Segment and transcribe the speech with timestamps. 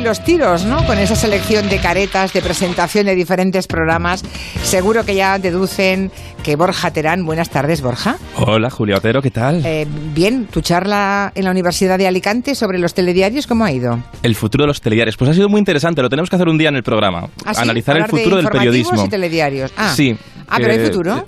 [0.00, 0.84] hoy los tiros, ¿no?
[0.86, 4.22] Con esa selección de caretas, de presentación de diferentes programas.
[4.62, 6.10] Seguro que ya deducen
[6.42, 7.24] que Borja Terán.
[7.26, 8.16] Buenas tardes, Borja.
[8.36, 9.64] Hola, Julia Otero, ¿qué tal?
[9.64, 13.98] Eh, bien, tu charla en la Universidad de Alicante sobre los telediarios, ¿cómo ha ido?
[14.22, 15.16] El futuro de los telediarios.
[15.16, 17.28] Pues ha sido muy interesante, lo tenemos que hacer un día en el programa.
[17.44, 17.60] ¿Ah, sí?
[17.62, 19.04] Analizar el Hablar de futuro del periodismo.
[19.04, 19.72] y telediarios.
[19.76, 19.92] Ah.
[19.94, 20.16] Sí.
[20.48, 21.26] Ah, pero hay que- futuro.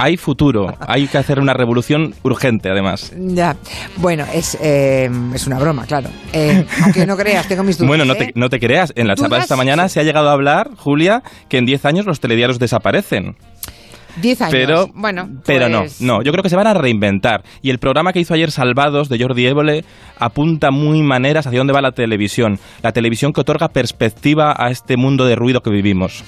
[0.00, 0.76] Hay futuro.
[0.86, 3.12] Hay que hacer una revolución urgente, además.
[3.18, 3.56] Ya.
[3.96, 6.08] Bueno, es, eh, es una broma, claro.
[6.32, 7.88] Eh, aunque no creas, tengo mis dudas.
[7.88, 8.16] Bueno, no ¿eh?
[8.16, 8.92] te, no te creas.
[8.94, 11.84] En la charla de esta mañana se ha llegado a hablar, Julia, que en 10
[11.84, 13.36] años los telediarios desaparecen.
[14.22, 14.52] Diez años.
[14.52, 17.42] Pero, bueno, pero pues- no, no, yo creo que se van a reinventar.
[17.62, 19.84] Y el programa que hizo ayer Salvados de Jordi Évole
[20.18, 22.58] apunta muy maneras hacia dónde va la televisión.
[22.82, 26.24] La televisión que otorga perspectiva a este mundo de ruido que vivimos.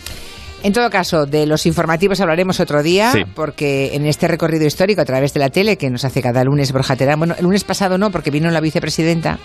[0.62, 3.22] En todo caso, de los informativos hablaremos otro día, Sí.
[3.34, 6.70] porque en este recorrido histórico a través de la tele que nos hace cada lunes
[6.72, 9.38] Borja Terán, bueno, el lunes pasado no, porque vino la vicepresidenta,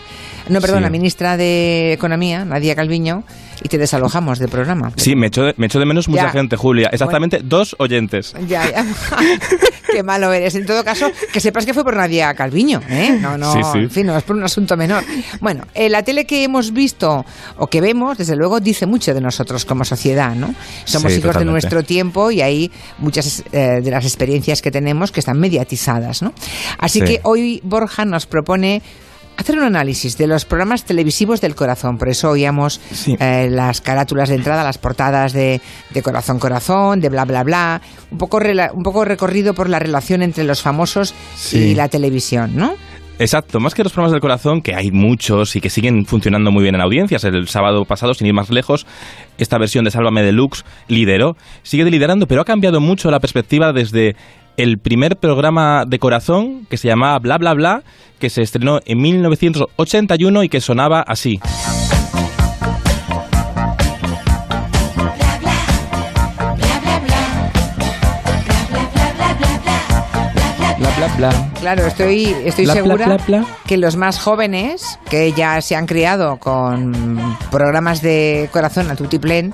[0.49, 0.83] no, perdón, Sí.
[0.83, 3.23] la ministra de Economía, Nadia Calviño,
[3.63, 4.91] y te desalojamos del programa.
[4.95, 6.89] Sí, me echo de, me echo de menos mucha gente, Julia.
[6.91, 8.33] Exactamente dos oyentes.
[8.47, 8.85] Ya, ya.
[9.91, 10.55] Qué malo eres.
[10.55, 13.17] En todo caso, que sepas que fue por Nadia Calviño, ¿eh?
[13.21, 13.77] No, no, Sí, sí.
[13.79, 15.03] en fin, no es por un asunto menor.
[15.39, 17.25] Bueno, eh, la tele que hemos visto
[17.57, 20.53] o que vemos, desde luego, dice mucho de nosotros como sociedad, ¿no?
[20.83, 21.45] Somos Sí, hijos totalmente.
[21.45, 26.21] de nuestro tiempo y hay muchas eh, de las experiencias que tenemos que están mediatizadas,
[26.21, 26.33] ¿no?
[26.77, 27.05] Así Sí.
[27.05, 28.81] que hoy Borja nos propone
[29.37, 31.97] hacer un análisis de los programas televisivos del corazón.
[31.97, 33.15] Por eso oíamos Sí.
[33.19, 37.81] eh, las carátulas de entrada, las portadas de, de Corazón Corazón, de bla bla bla,
[38.11, 41.57] un poco, rela- un poco recorrido por la relación entre los famosos Sí.
[41.59, 42.73] y la televisión, ¿no?
[43.17, 46.63] Exacto, más que los programas del corazón, que hay muchos y que siguen funcionando muy
[46.63, 47.23] bien en audiencias.
[47.23, 48.85] El sábado pasado, sin ir más lejos,
[49.37, 54.17] esta versión de Sálvame Deluxe lideró, sigue liderando, pero ha cambiado mucho la perspectiva desde
[54.57, 57.83] el primer programa de corazón que se llamaba Bla Bla Bla,
[58.19, 61.39] que se estrenó en 1981 y que sonaba así.
[70.77, 71.51] Bla bla bla.
[71.59, 73.45] Claro, estoy, estoy Bla, bla, segura bla, bla.
[73.65, 79.53] que los más jóvenes, que ya se han criado con programas de corazón a tutiplén,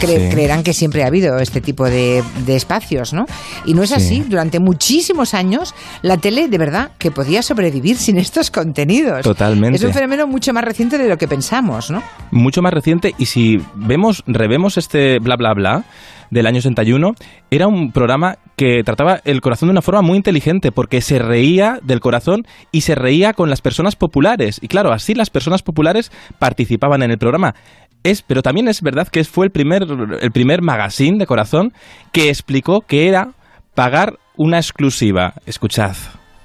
[0.00, 0.34] cre- Sí.
[0.34, 3.26] creerán que siempre ha habido este tipo de, de espacios, ¿no?
[3.64, 3.94] Y no es Sí.
[3.96, 4.20] así.
[4.28, 9.22] Durante muchísimos años, la tele, de verdad, que podía sobrevivir sin estos contenidos.
[9.22, 9.76] Totalmente.
[9.76, 12.02] Es un fenómeno mucho más reciente de lo que pensamos, ¿no?
[12.32, 15.84] mucho más reciente y si vemos revemos este bla bla bla
[16.30, 17.14] del año 61
[17.50, 21.80] era un programa que trataba el corazón de una forma muy inteligente porque se reía
[21.82, 26.12] del corazón y se reía con las personas populares y claro así las personas populares
[26.38, 27.54] participaban en el programa
[28.02, 29.86] es pero también es verdad que fue el primer
[30.20, 31.72] el primer magazine de corazón
[32.12, 33.32] que explicó que era
[33.74, 35.34] pagar una exclusiva.
[35.46, 35.96] Escuchad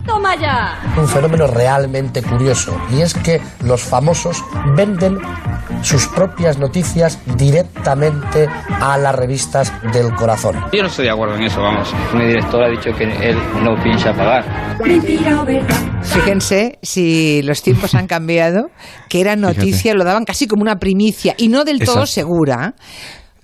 [0.06, 0.80] ¡Toma ya!
[0.98, 4.44] un fenómeno realmente curioso y es que los famosos
[4.76, 5.18] venden
[5.82, 8.48] sus propias noticias directamente
[8.82, 10.56] a las revistas del corazón.
[10.72, 11.92] Yo no estoy de acuerdo en eso, vamos.
[12.14, 14.78] Mi director ha dicho que él no piensa pagar.
[14.86, 15.76] Mentira o verdad.
[16.04, 18.70] Fíjense si los tiempos han cambiado,
[19.10, 22.76] que era noticia, lo daban casi como una primicia y no del todo segura,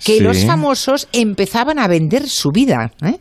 [0.04, 0.20] que Sí.
[0.22, 2.92] los famosos empezaban a vender su vida.
[3.04, 3.20] ¿eh?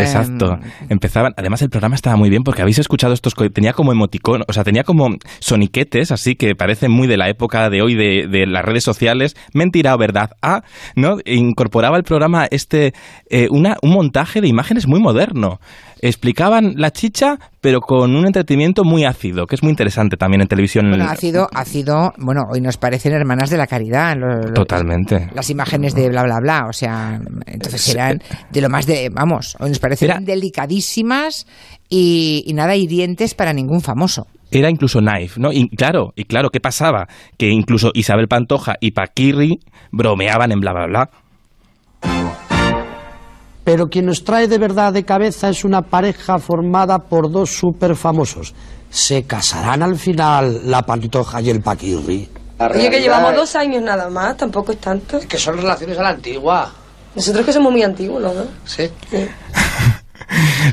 [0.00, 0.52] Exacto.
[0.54, 1.34] Em, Empezaban.
[1.36, 3.34] Además, el programa estaba muy bien porque habéis escuchado estos.
[3.52, 5.08] Tenía como emoticón, o sea, tenía como
[5.40, 9.36] soniquetes, así que parecen muy de la época de hoy de, de las redes sociales.
[9.52, 10.30] Mentira o verdad.
[10.42, 10.62] Ah,
[10.94, 11.18] ¿no?
[11.24, 12.92] Incorporaba el programa este.
[13.30, 15.60] eh, una, un montaje de imágenes muy moderno.
[16.00, 20.48] Explicaban la chicha, pero con un entretenimiento muy ácido, que es muy interesante también en
[20.48, 20.88] televisión.
[20.90, 21.04] bueno,
[21.52, 24.16] ha sido, bueno, hoy nos parecen hermanas de la caridad.
[24.16, 25.30] lo- lo- Totalmente.
[25.34, 26.66] Las imágenes de bla, bla, bla.
[26.68, 28.20] O sea, entonces eran
[28.50, 31.46] de lo más de, vamos, hoy nos parecen Era- delicadísimas
[31.88, 34.26] y, y nada hirientes para ningún famoso.
[34.50, 35.52] Era incluso Knife, ¿no?
[35.52, 37.08] Y claro, y claro, ¿qué pasaba?
[37.36, 39.58] Que incluso Isabel Pantoja y Paquirri
[39.90, 41.10] bromeaban en bla bla bla.
[43.66, 47.96] Pero quien nos trae de verdad de cabeza es una pareja formada por dos súper
[47.96, 48.54] famosos.
[48.90, 52.28] ¿Se casarán al final la Pantoja y el Paquirri?
[52.60, 55.18] Oye, que llevamos dos años nada más, tampoco es tanto.
[55.28, 56.72] Que son relaciones a la antigua.
[57.16, 58.44] Nosotros que somos muy antiguos, ¿no?
[58.64, 58.88] Sí.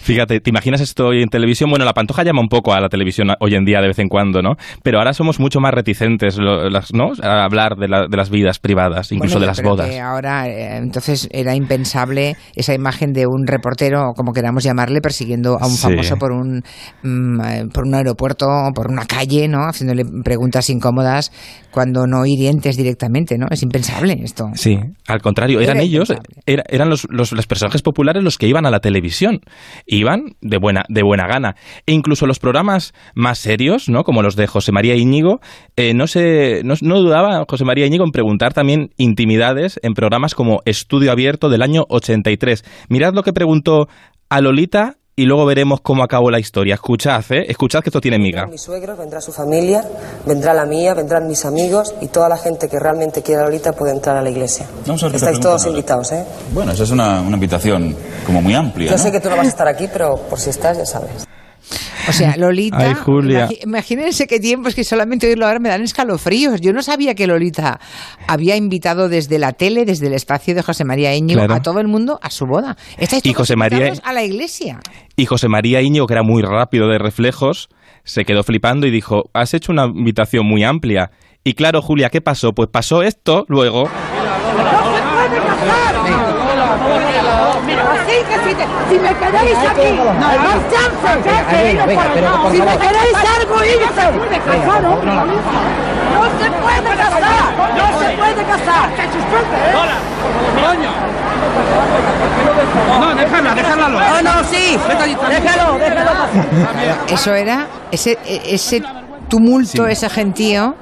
[0.02, 1.70] Fíjate, ¿te imaginas esto hoy en televisión?
[1.70, 4.08] Bueno, la pantoja llama un poco a la televisión hoy en día de vez en
[4.10, 4.56] cuando, ¿no?
[4.82, 7.12] Pero ahora somos mucho más reticentes, ¿no?
[7.22, 9.90] A hablar de, la- de las vidas privadas, incluso Bueno, de las bodas.
[9.90, 15.02] que ahora, eh, entonces era impensable esa imagen de un reportero, o como queramos llamarle,
[15.02, 15.82] persiguiendo a un Sí.
[15.84, 16.62] famoso por un,
[17.04, 19.66] mm, eh, por un aeropuerto, por una calle, ¿no?
[19.68, 21.32] Haciéndole preguntas incómodas
[21.72, 23.48] cuando no hirientes directamente, ¿no?
[23.50, 24.46] Es impensable esto.
[24.56, 26.14] Sí, al contrario, eran Era ellos,
[26.46, 29.40] era- eran los, los, los personajes populares los que iban a la televisión.
[29.86, 31.56] Iban de buena, de buena gana.
[31.86, 34.04] E incluso los programas más serios, ¿no?
[34.04, 35.40] Como los de José María Íñigo,
[35.76, 40.62] eh, no, se, no, dudaba José María Íñigo en preguntar también intimidades en programas como
[40.66, 42.64] Estudio Abierto del año 83.
[42.90, 43.88] Mirad lo que preguntó
[44.30, 46.76] a Lolita y luego veremos cómo acabó la historia.
[46.76, 47.46] Escuchad, ¿eh?
[47.48, 48.42] Escuchad que esto tiene miga.
[48.42, 49.84] Vendrán mis suegros, vendrá su familia,
[50.26, 53.74] vendrá la mía, vendrán mis amigos y toda la gente que realmente quiera a Lolita
[53.74, 54.68] puede entrar a la iglesia.
[54.86, 56.26] Vamos a ver Estáis todos invitados, ¿eh?
[56.54, 57.96] Bueno, esa es una, una invitación
[58.26, 58.90] como muy amplia.
[58.90, 59.04] Yo ¿no?
[59.04, 61.28] sé que tú no vas a estar aquí, pero por si estás, ya sabes.
[62.08, 62.78] O sea, Lolita.
[62.78, 63.50] Ay, Julia.
[63.64, 66.62] imagínense qué tiempos que solamente oírlo ahora me dan escalofríos.
[66.62, 67.80] Yo no sabía que Lolita
[68.28, 71.54] había invitado desde la tele, desde el espacio de José María Íñigo, Claro.
[71.56, 72.78] a todo el mundo a su boda.
[72.98, 74.80] Estáis Y José María- a la iglesia.
[75.16, 77.70] Y José María Íñigo, que era muy rápido de reflejos,
[78.04, 81.12] se quedó flipando y dijo, has hecho una invitación muy amplia.
[81.44, 82.54] Y claro, Julia, ¿qué pasó?
[82.54, 83.88] Pues pasó esto luego.
[83.90, 83.94] Así
[88.24, 90.12] que si, te- si me queréis aquí, no, no.
[90.70, 91.10] chance,
[92.52, 94.06] Si me queréis algo, irse.
[96.14, 98.90] No se puede casar, no se puede casar.
[103.00, 103.88] No, déjala, déjala.
[103.90, 106.14] No, no, sí, déjalo, déjalo.
[106.14, 106.46] Pasar.
[107.10, 108.82] Eso era, ese, e- ese
[109.38, 110.76] tumulto, ese gentío,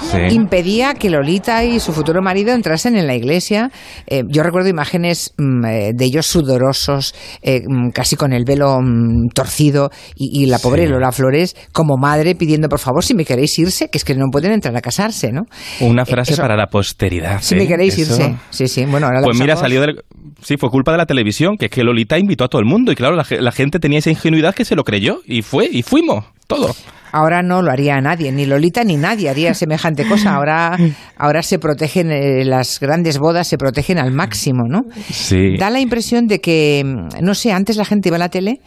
[0.00, 0.18] Sí.
[0.34, 3.70] impedía que Lolita y su futuro marido entrasen en la iglesia.
[4.06, 8.78] Eh, yo recuerdo imágenes mm, eh, de ellos sudorosos, eh, mm, casi con el velo
[8.80, 10.92] mm, torcido, y, y la pobre Sí.
[10.92, 14.26] Lola Flores como madre pidiendo, por favor, si me queréis irse, que es que no
[14.30, 15.42] pueden entrar a casarse, ¿no?
[15.80, 17.38] Una Eh, frase eso- para la posteridad.
[17.42, 18.36] Si me queréis Eso- irse.
[18.50, 20.02] Sí, sí, bueno, ahora la Pues mira, salió del...
[20.42, 22.92] Sí, fue culpa de la televisión, que es que Lolita invitó a todo el mundo
[22.92, 25.82] y claro, la, la gente tenía esa ingenuidad que se lo creyó y fue, y
[25.82, 26.74] fuimos, todo.
[27.12, 30.34] Ahora no lo haría nadie, ni Lolita ni nadie haría semejante cosa.
[30.34, 30.76] Ahora,
[31.16, 34.82] ahora se protegen, eh, las grandes bodas se protegen al máximo, ¿no?
[35.10, 35.56] Sí.
[35.58, 38.60] Da la impresión de que, mm, no sé, antes la gente iba a la tele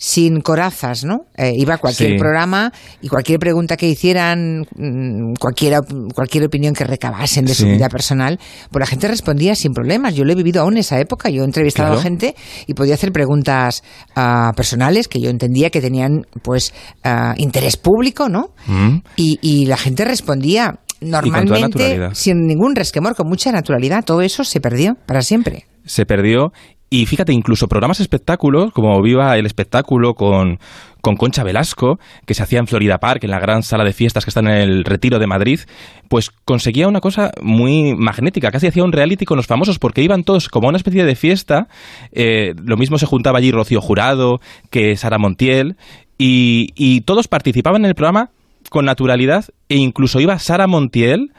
[0.00, 1.26] sin corazas, ¿no?
[1.36, 2.18] Eh, iba a cualquier Sí.
[2.18, 2.72] programa
[3.02, 5.80] y cualquier pregunta que hicieran, mm, cualquier,
[6.14, 8.38] cualquier opinión que recabasen de su vida personal,
[8.70, 10.14] pues la gente respondía sin problemas.
[10.14, 11.30] Yo lo he vivido aún en esa época.
[11.30, 12.00] Yo he entrevistado Claro.
[12.00, 12.36] a gente
[12.68, 13.82] y podía hacer preguntas
[14.14, 16.72] ah, personales que yo entendía que tenían, pues,
[17.02, 18.54] ah, interés público, ¿no?
[18.68, 18.98] Mm.
[19.16, 24.04] Y, y la gente respondía normalmente sin ningún resquemor, con mucha naturalidad.
[24.04, 25.66] Todo eso se perdió para siempre.
[25.84, 26.52] se perdió.
[26.90, 30.58] Y fíjate, incluso programas espectáculos, como Viva el Espectáculo con,
[31.02, 34.24] con Concha Velasco, que se hacía en Florida Park, en la gran sala de fiestas
[34.24, 35.60] que está en el Retiro de Madrid,
[36.08, 40.24] pues conseguía una cosa muy magnética, casi hacía un reality con los famosos, porque iban
[40.24, 41.68] todos como a una especie de fiesta.
[42.12, 45.76] eh, lo mismo se juntaba allí Rocío Jurado, que Sara Montiel,
[46.16, 48.30] y, y todos participaban en el programa
[48.70, 51.32] con naturalidad, e incluso iba Sara Montiel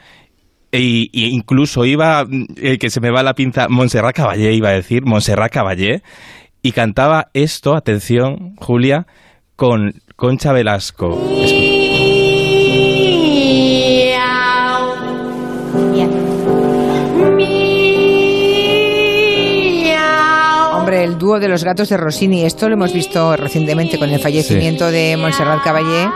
[0.72, 2.46] e, y incluso iba, mm,
[2.78, 6.02] que se me va la pinza, Montserrat Caballé, iba a decir, Montserrat Caballé,
[6.62, 9.06] y cantaba esto, atención, Julia,
[9.56, 11.10] con Concha Velasco.
[11.42, 11.79] Escu-
[21.30, 25.16] dúo de los gatos de Rossini, esto lo hemos visto recientemente con el fallecimiento de
[25.16, 26.08] Montserrat Caballé.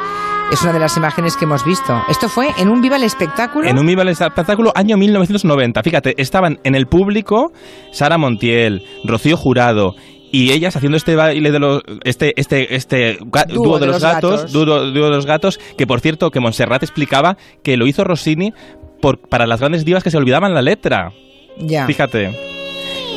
[0.50, 2.02] Es una de las imágenes que hemos visto.
[2.09, 3.68] Esto fue en un Viva el Espectáculo.
[3.68, 5.85] En un Viva el Espectáculo, año 1990.
[5.85, 7.52] Fíjate, estaban en el público
[7.92, 9.94] Sara Montiel, Rocío Jurado
[10.33, 14.50] y ellas haciendo este baile de los este este este ga- dúo, de, los, gatos,
[14.52, 18.52] Dúo, dúo de los gatos, que por cierto que Montserrat explicaba que lo hizo Rossini
[19.00, 21.12] por, para las grandes divas que se olvidaban la letra.
[21.56, 21.87] Ya.
[21.87, 22.53] Fíjate.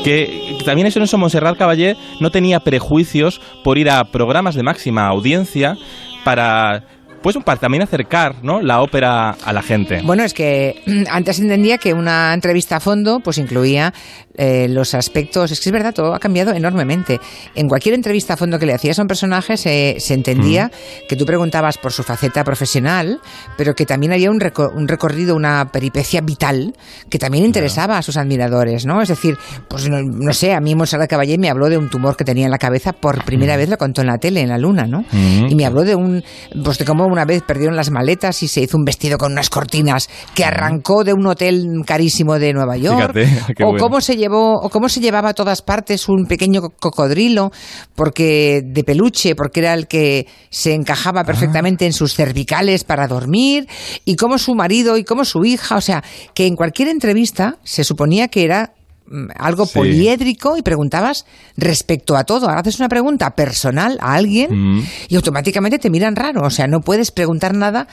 [0.07, 4.63] Que también eso en eso Montserrat Caballé no tenía prejuicios por ir a programas de
[4.63, 5.75] máxima audiencia
[6.23, 6.85] para
[7.21, 8.61] pues también acercar ¿no?
[8.61, 9.99] la ópera a la gente.
[10.05, 13.93] Bueno, es que antes entendía que una entrevista a fondo pues incluía
[14.37, 17.19] eh, los aspectos, es que es verdad, todo ha cambiado enormemente.
[17.55, 20.71] En cualquier entrevista a fondo que le hacías a un personaje se, se entendía
[21.09, 23.19] que tú preguntabas por su faceta profesional,
[23.57, 26.73] pero que también había un, reco- un recorrido, una peripecia vital
[27.09, 29.01] que también interesaba a sus admiradores, ¿no?
[29.01, 32.15] Es decir, pues no, no sé, a mí Monserrat Caballé me habló de un tumor
[32.15, 34.57] que tenía en la cabeza, por primera vez lo contó en la tele, en la
[34.57, 35.01] luna, ¿no?
[35.11, 35.47] Mm.
[35.49, 36.23] Y me habló de un,
[36.63, 39.49] pues de cómo una vez perdieron las maletas y se hizo un vestido con unas
[39.49, 43.13] cortinas que arrancó de un hotel carísimo de Nueva York.
[43.13, 43.83] Fíjate, o bueno.
[43.83, 47.51] cómo se llevó, o cómo se llevaba a todas partes un pequeño co- cocodrilo,
[47.95, 53.67] porque de peluche, porque era el que se encajaba perfectamente en sus cervicales para dormir,
[54.05, 56.03] y cómo su marido y cómo su hija, o sea,
[56.33, 58.73] que en cualquier entrevista se suponía que era
[59.09, 59.73] mm, algo Sí.
[59.75, 62.47] poliédrico y preguntabas respecto a todo.
[62.49, 64.83] Ahora haces una pregunta personal a alguien Mm.
[65.09, 66.41] y automáticamente te miran raro.
[66.45, 67.87] O sea, no puedes preguntar nada,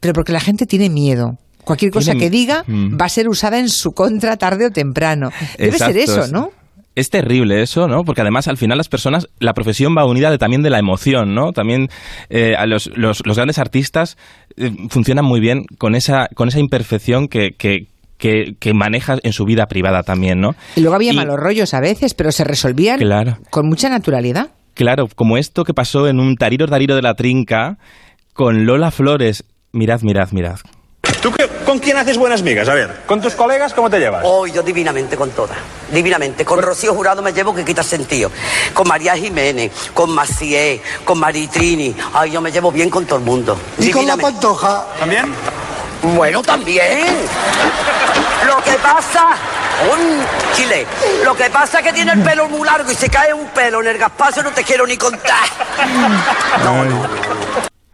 [0.00, 1.38] pero porque la gente tiene miedo.
[1.68, 3.00] Cualquier cosa que diga Mm.
[3.00, 5.30] va a ser usada en su contra tarde o temprano.
[5.56, 6.50] Debe ser eso, es- ¿no?
[6.96, 8.02] es terrible eso, ¿no?
[8.02, 11.32] Porque además al final las personas, la profesión va unida de, también de la emoción,
[11.32, 11.52] ¿no?
[11.52, 11.88] También
[12.28, 14.16] eh, a los, los, los grandes artistas
[14.56, 19.32] eh, funcionan muy bien con esa, con esa imperfección que, que, que, que maneja en
[19.32, 20.56] su vida privada también, ¿no?
[20.74, 23.38] Y luego había Y- malos rollos a veces, pero se resolvían Claro.
[23.50, 24.48] con mucha naturalidad.
[24.74, 27.78] Claro, como esto que pasó en un Tariro Tariro de la Trinca
[28.32, 29.44] con Lola Flores.
[29.72, 30.58] Mirad, mirad, mirad.
[31.78, 32.68] ¿Tú qué- con quién haces buenas migas?
[32.68, 34.22] A ver, ¿con tus colegas cómo te llevas?
[34.24, 35.56] Oh, yo divinamente con todas.
[35.90, 36.44] Divinamente.
[36.44, 38.30] Con Rocío Jurado me llevo que quita sentido.
[38.74, 41.94] Con María Jiménez, con Macié, con Maritrini.
[42.14, 43.56] Ay, yo me llevo bien con todo el mundo.
[43.78, 44.86] ¿Y con la pantoja?
[44.98, 45.32] ¿También?
[46.02, 47.06] Bueno, también.
[48.46, 49.28] Lo que pasa,
[49.92, 50.20] un
[50.56, 50.86] chile.
[51.24, 53.80] Lo que pasa es que tiene el pelo muy largo y se cae un pelo
[53.80, 55.46] en el gaspazo, no te quiero ni contar.
[56.64, 57.37] No, no.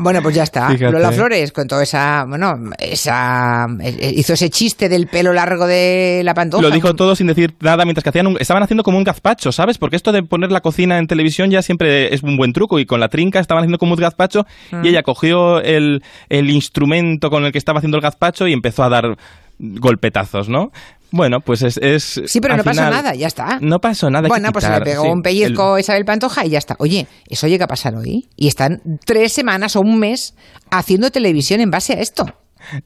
[0.04, 0.68] Bueno, pues ya está.
[0.68, 0.92] Fíjate.
[0.92, 6.20] Lola Flores, con toda esa, bueno, esa, eh, hizo ese chiste del pelo largo de
[6.24, 6.62] la pantoja.
[6.62, 9.50] Lo dijo todo sin decir nada mientras que hacían un- estaban haciendo como un gazpacho,
[9.50, 9.78] ¿sabes?
[9.78, 12.86] Porque esto de poner la cocina en televisión ya siempre es un buen truco y
[12.86, 14.84] con la trinca estaban haciendo como un gazpacho Mm.
[14.84, 18.84] y ella cogió el, el instrumento con el que estaba haciendo el gazpacho y empezó
[18.84, 19.16] a dar
[19.58, 20.70] golpetazos, ¿no?
[21.10, 21.78] Bueno, pues es...
[21.80, 23.58] es Sí, pero no pasó final- nada, ya está.
[23.60, 24.28] No pasó nada.
[24.28, 26.74] Bueno, pues se le pegó sí, un pellizco el- a Isabel Pantoja y ya está.
[26.78, 28.28] Oye, eso llega a pasar hoy.
[28.36, 30.34] Y están tres semanas o un mes
[30.70, 32.24] haciendo televisión en base a esto.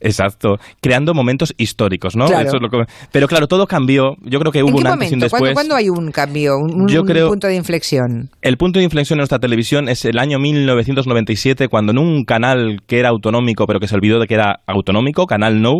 [0.01, 2.25] Exacto, creando momentos históricos, ¿no?
[2.25, 2.47] Claro.
[2.47, 2.83] Eso es lo que-
[3.13, 4.15] Pero claro, todo cambió.
[4.23, 5.29] Yo creo que ¿En hubo qué un antes y un momento?
[5.29, 5.53] ¿Cuándo, después.
[5.53, 8.29] cuándo hay un cambio, un, Yo un creo- punto de inflexión?
[8.41, 12.81] El punto de inflexión en nuestra televisión es el año 1997, cuando en un canal
[12.87, 15.71] que era autonómico, pero que se olvidó de que era autonómico, Canal No,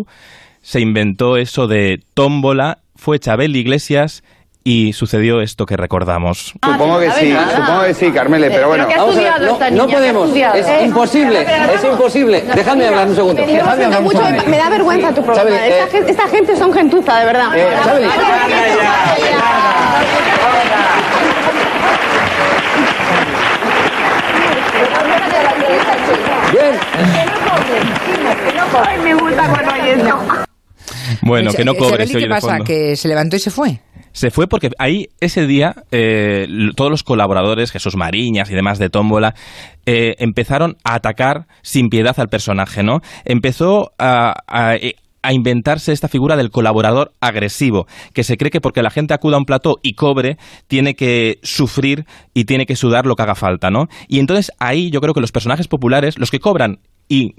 [0.62, 4.24] se inventó eso de tómbola, fue Chabel Iglesias
[4.63, 6.54] y sucedió esto que recordamos.
[6.62, 8.88] Supongo que sí, supongo que sí, Carmele, pero bueno.
[8.96, 12.44] Vamos a ver, no, no podemos, es imposible, es imposible.
[12.56, 13.42] Dejadme hablar un segundo.
[13.46, 15.50] Pero Dejadme hablar mucho, me da vergüenza tu programa.
[15.50, 17.58] Chabeli, esta, eh, gente, esta gente son gentuza, de verdad.
[17.58, 18.08] Eh, Chabeli.
[26.51, 26.80] Bien.
[28.88, 30.49] Ay, me gusta cuando hay eso.
[31.22, 32.48] Bueno, que no cobre, ¿y se qué pasa?
[32.66, 33.80] ¿Que se levantó y se fue?
[34.12, 38.89] Se fue porque ahí, ese día, eh, todos los colaboradores, Jesús Mariñas y demás de
[38.89, 39.36] Tómbola,
[39.86, 43.01] eh, empezaron a atacar sin piedad al personaje, ¿no?
[43.25, 48.62] Empezó a, a- eh, a inventarse esta figura del colaborador agresivo, que se cree que
[48.62, 50.38] porque la gente acuda a un plató y cobre,
[50.68, 53.88] tiene que sufrir y tiene que sudar lo que haga falta, ¿no?
[54.08, 57.34] Y entonces ahí yo creo que los personajes populares, los que cobran y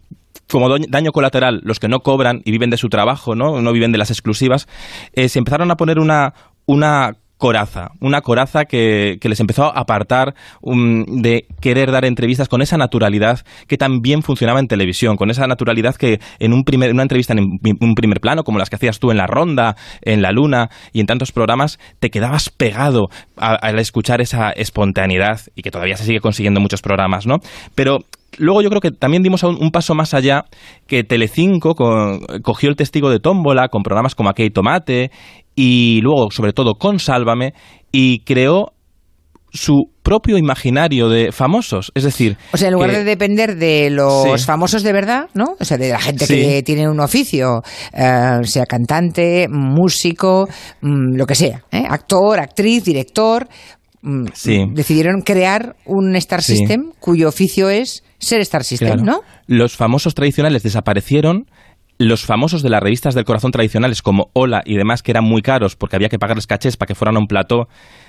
[0.51, 3.61] como daño colateral, los que no cobran y viven de su trabajo, ¿no?
[3.61, 4.67] No viven de las exclusivas,
[5.13, 6.35] eh, se empezaron a poner una,
[6.67, 12.49] una coraza, una coraza que, que les empezó a apartar um, de querer dar entrevistas
[12.49, 16.93] con esa naturalidad que también funcionaba en televisión, con esa naturalidad que en un primer,
[16.93, 20.21] una entrevista en un primer plano, como las que hacías tú en La Ronda, en
[20.21, 25.71] La Luna y en tantos programas, te quedabas pegado al escuchar esa espontaneidad y que
[25.71, 27.39] todavía se sigue consiguiendo en muchos programas, ¿no?
[27.75, 28.01] Pero
[28.39, 30.45] Luego yo creo que también dimos un, un paso más allá,
[30.87, 35.11] que Telecinco co- cogió el testigo de tómbola con programas como Aquí hay tomate
[35.57, 37.55] y luego sobre todo con Sálvame
[37.93, 38.73] y creó
[39.53, 43.91] su propio imaginario de famosos, es decir, O sea, en lugar que- de depender de
[43.91, 44.47] los Sí.
[44.47, 45.57] famosos de verdad, ¿no?
[45.59, 46.35] O sea, de la gente Sí.
[46.37, 50.49] que tiene un oficio, eh, sea cantante, músico,
[50.83, 51.83] mm, lo que sea, ¿eh?
[51.89, 53.49] actor, actriz, director,
[54.03, 54.67] mm, Sí.
[54.73, 56.57] decidieron crear un Star Sí.
[56.57, 59.03] System cuyo oficio es ser Star System, Claro.
[59.05, 59.21] ¿no?
[59.47, 61.51] Los famosos tradicionales desaparecieron.
[61.99, 65.43] Los famosos de las revistas del corazón tradicionales como Hola y demás, que eran muy
[65.43, 67.69] caros porque había que pagarles cachés para que fueran a un plató,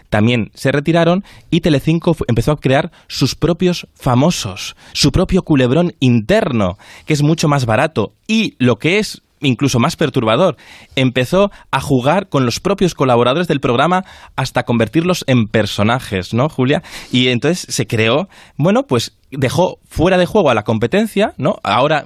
[0.10, 6.78] también se retiraron y Telecinco empezó a crear sus propios famosos, su propio culebrón interno,
[7.06, 10.56] que es mucho más barato y lo que es incluso más perturbador,
[10.96, 14.06] empezó a jugar con los propios colaboradores del programa
[14.38, 16.82] hasta convertirlos en personajes, ¿no, Julia?
[17.12, 21.60] Y entonces se creó, bueno, pues dejó fuera de juego a la competencia, ¿no?
[21.64, 22.06] Ahora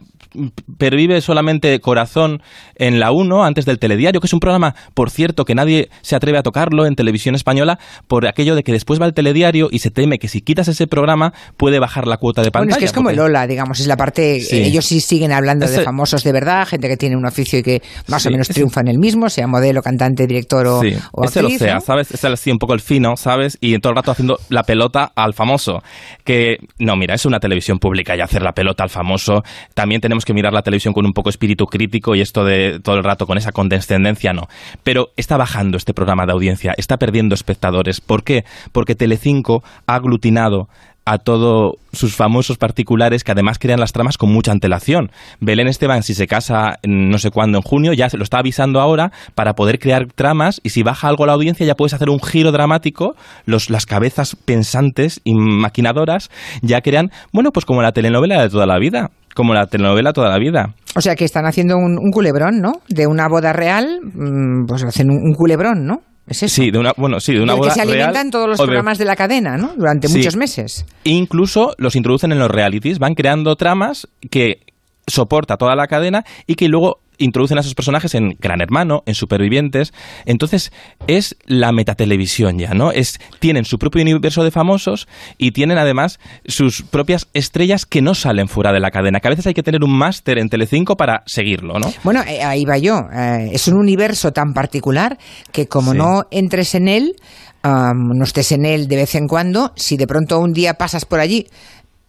[0.78, 2.42] pervive solamente Corazón
[2.76, 6.16] en la 1 antes del telediario, que es un programa, por cierto, que nadie se
[6.16, 9.80] atreve a tocarlo en televisión española por aquello de que después va el telediario y
[9.80, 12.66] se teme que si quitas ese programa puede bajar la cuota de pantalla.
[12.66, 14.58] Bueno, es que es como el porque- Lola, digamos, es la parte, Sí.
[14.58, 17.64] ellos sí siguen hablando de Ese- famosos de verdad, gente que tiene un oficio y
[17.64, 20.94] que más Sí, o menos triunfa en el mismo, sea modelo, cantante, director o, Sí,
[21.12, 21.82] o el actriz, Ocea, ¿no?
[21.82, 22.12] ¿sabes?
[22.12, 23.58] Es el, así un poco el fino, ¿sabes?
[23.62, 25.82] Y todo el rato haciendo la pelota al famoso.
[26.24, 29.44] Que, no, mira, es una televisión pública y hacer la pelota al famoso.
[29.74, 32.96] También tenemos que mirar la televisión con un poco espíritu crítico y esto de todo
[32.96, 34.48] el rato con esa condescendencia, no.
[34.84, 38.02] Pero está bajando este programa de audiencia, está perdiendo espectadores.
[38.02, 38.44] ¿Por qué?
[38.72, 40.68] Porque Telecinco ha aglutinado
[41.06, 45.12] a todos sus famosos particulares que además crean las tramas con mucha antelación.
[45.40, 48.82] Belén Esteban, si se casa no sé cuándo, en junio, ya se lo está avisando
[48.82, 52.20] ahora para poder crear tramas y si baja algo la audiencia ya puedes hacer un
[52.20, 53.16] giro dramático.
[53.46, 58.66] Los, las cabezas pensantes y maquinadoras ya crean, bueno, pues como la telenovela de toda
[58.66, 60.74] la vida como la telenovela toda la vida.
[60.96, 62.82] O sea que están haciendo un, un culebrón, ¿no?
[62.90, 66.02] De una boda real, mm, pues hacen un, un culebrón, ¿no?
[66.28, 66.56] ¿Es eso?
[66.56, 68.98] Sí, de una, bueno, sí, de una boda que se alimentan real todos los programas
[68.98, 69.74] de la cadena, ¿no?
[69.78, 70.18] Durante Sí.
[70.18, 70.86] muchos meses.
[71.04, 74.62] Incluso los introducen en los realities, van creando tramas que
[75.06, 79.16] soporta toda la cadena y que luego introducen a esos personajes en Gran Hermano, en
[79.16, 79.94] Supervivientes.
[80.26, 80.72] Entonces,
[81.08, 82.92] es la metatelevisión ya, ¿no?
[82.92, 85.08] Es, tienen su propio universo de famosos
[85.38, 89.32] y tienen además sus propias estrellas que no salen fuera de la cadena, que a
[89.32, 91.92] veces hay que tener un máster en Telecinco para seguirlo, ¿no?
[92.04, 93.00] Bueno, eh, ahí va yo.
[93.14, 95.18] Eh, es un universo tan particular
[95.52, 95.98] que como Sí.
[95.98, 97.14] no entres en él,
[97.62, 101.06] am, no estés en él de vez en cuando, si de pronto un día pasas
[101.06, 101.48] por allí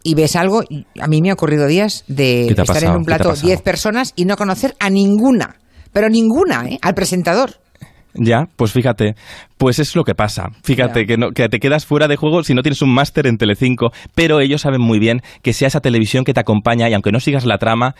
[0.07, 2.75] y ves algo, y a mí me ha ocurrido días de ¿Qué te ha estar
[2.77, 2.93] pasado?
[2.93, 3.47] en un ¿Qué te ha plato pasado?
[3.47, 5.57] 10 personas y no conocer a ninguna,
[5.91, 6.79] pero ninguna, ¿eh?
[6.81, 7.51] Al presentador.
[8.13, 9.15] Ya, pues fíjate,
[9.57, 10.45] pues es lo que pasa.
[10.63, 13.37] Fíjate que, no, que te quedas fuera de juego si no tienes un máster en
[13.37, 17.11] Telecinco, pero ellos saben muy bien que sea esa televisión que te acompaña y aunque
[17.11, 17.95] no sigas la trama,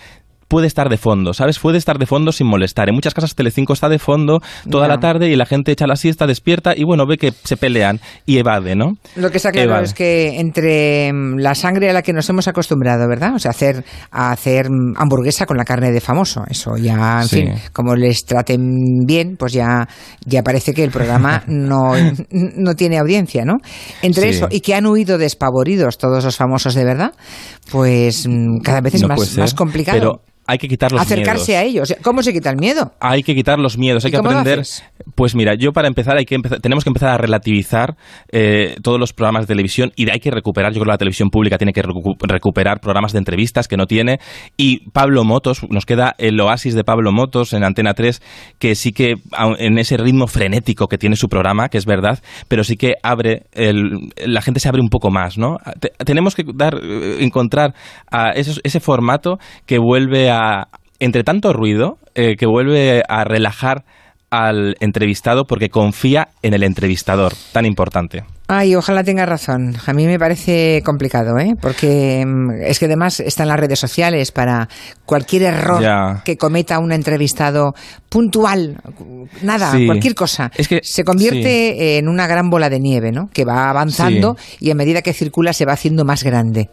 [0.48, 1.60] puede estar de fondo, ¿sabes?
[1.60, 2.90] Puede estar de fondo sin molestar.
[2.90, 4.40] En muchas casas Telecinco está de fondo
[4.70, 7.58] toda la tarde y la gente echa la siesta, despierta y bueno, ve que se
[7.58, 8.94] pelean y evade, ¿no?
[9.16, 9.86] Lo que está claro Evade.
[9.86, 13.36] es que entre mm, la sangre a la que nos hemos acostumbrado, ¿verdad?
[13.36, 16.44] O sea, hacer, a hacer mm, hamburguesa con la carne de famoso.
[16.50, 17.36] Eso ya, en Sí.
[17.42, 18.60] fin, como les traten
[19.06, 19.88] bien, pues ya,
[20.26, 21.92] ya parece que el programa no,
[22.32, 23.56] no tiene audiencia, ¿no?
[24.02, 24.30] Entre Sí.
[24.30, 27.12] eso y que han huido despavoridos todos los famosos de verdad,
[27.72, 29.98] pues mm, cada vez es No más, complicado.
[30.00, 31.62] Pero hay que quitar los acercarse miedos.
[31.62, 31.96] a ellos.
[32.02, 32.94] ¿Cómo se quita el miedo?
[33.02, 34.64] Hay que quitar los miedos, hay ¿Y que aprender.
[35.16, 37.96] Pues mira, yo para empezar hay que empezar, tenemos que empezar a relativizar
[38.32, 40.72] eh, todos los programas de televisión y hay que recuperar.
[40.74, 43.86] Yo creo que la televisión pública tiene que recu- recuperar programas de entrevistas que no
[43.86, 44.20] tiene.
[44.58, 48.22] Y Pablo Motos, nos queda el oasis de Pablo Motos en Antena 3,
[48.60, 49.16] que sí que
[49.60, 53.44] en ese ritmo frenético que tiene su programa, que es verdad, pero sí que abre,
[53.56, 55.58] la gente se abre un poco más, ¿no?
[55.80, 57.74] Te- tenemos que dar, eh, encontrar
[58.36, 60.68] esos- ese formato que vuelve a,
[61.00, 63.84] entre tanto ruido, eh, que vuelve a relajar
[64.30, 68.24] al entrevistado porque confía en el entrevistador, tan importante.
[68.50, 69.76] Ay, ojalá tenga razón.
[69.86, 71.56] A mí me parece complicado, ¿eh?
[71.62, 74.70] Porque mm, es que además están las redes sociales para
[75.06, 76.22] cualquier error Ya.
[76.24, 77.74] que cometa un entrevistado
[78.10, 78.78] puntual,
[79.42, 79.86] nada, Sí.
[79.86, 83.30] cualquier cosa, Es que- se convierte en una gran bola de nieve, ¿no?
[83.34, 86.70] Que va avanzando y a medida que circula se va haciendo más grande.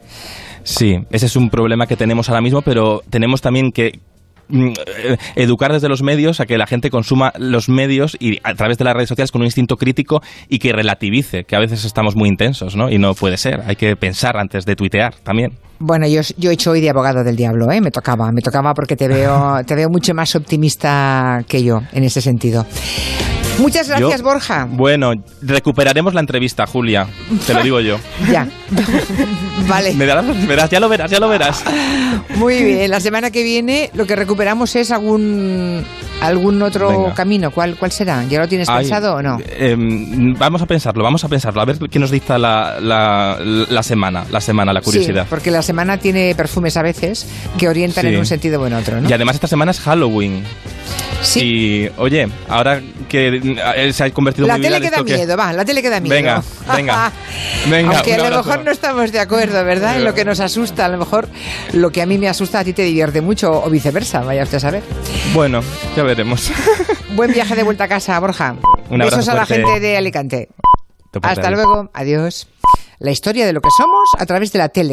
[0.62, 4.01] Sí, ese es un problema que tenemos ahora mismo, pero tenemos también que
[5.37, 8.85] educar desde los medios a que la gente consuma los medios y a través de
[8.85, 12.29] las redes sociales con un instinto crítico y que relativice, que a veces estamos muy
[12.29, 12.90] intensos, ¿no?
[12.90, 15.53] Y no puede ser, hay que pensar antes de tuitear también.
[15.79, 17.81] Bueno, yo, yo he hecho hoy de abogado del diablo, ¿eh?
[17.81, 22.05] Me tocaba, me tocaba porque te veo, te veo mucho más optimista que yo en
[22.05, 22.64] ese sentido.
[23.59, 24.67] Muchas gracias, Yo- Borja.
[24.69, 25.12] Bueno,
[25.43, 27.07] recuperaremos la entrevista, Julia,
[27.47, 27.99] te lo digo yo.
[28.31, 28.49] Ya.
[29.69, 29.95] vale.
[29.95, 31.62] Me darás- verás, ya lo verás, ya lo verás.
[32.37, 35.85] Muy bien, la semana que viene lo que recuperamos es algún
[36.21, 37.14] algún otro Venga.
[37.14, 37.51] camino.
[37.51, 38.25] ¿Cuál, ¿Cuál será?
[38.25, 39.38] ¿Ya lo tienes Ay, pensado o no?
[39.59, 43.83] em, vamos a pensarlo, vamos a pensarlo, a ver qué nos dicta la, la, la
[43.83, 45.25] semana, la semana, la curiosidad.
[45.25, 47.27] Sí, porque la semana tiene perfumes a veces
[47.59, 48.09] que orientan Sí.
[48.09, 49.09] en un sentido o en otro, ¿no?
[49.09, 50.43] Y además esta semana es Halloween.
[51.23, 51.40] Sí.
[51.40, 53.40] Y oye, ahora que
[53.93, 55.91] se ha convertido La muy tele viral que da que- miedo, va, la tele que
[55.91, 56.15] da miedo.
[56.15, 56.43] Venga,
[56.75, 57.13] venga,
[57.71, 57.97] venga.
[57.97, 59.97] Aunque un a lo mejor no estamos de acuerdo, ¿verdad?
[59.97, 61.29] En lo que nos asusta, a lo mejor
[61.73, 64.57] lo que a mí me asusta a ti te divierte mucho o viceversa, vaya usted
[64.57, 64.83] a saber.
[65.33, 65.63] Bueno,
[65.97, 66.51] ya veremos.
[67.15, 68.57] Buen viaje de vuelta a casa, Borja.
[68.91, 69.65] Un abrazo Besos a la fuerte.
[69.65, 70.49] gente de Alicante.
[71.23, 72.49] Hasta luego, adiós.
[72.99, 74.93] La historia de lo que somos a través de la tele.